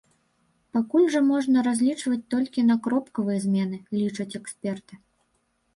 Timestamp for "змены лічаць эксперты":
3.45-4.93